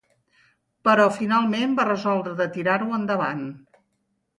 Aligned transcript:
Però 0.87 1.05
finalment 1.19 1.77
va 1.83 1.87
resoldre 1.91 2.37
de 2.43 2.51
tirar-ho 2.59 2.93
endavant. 3.03 3.51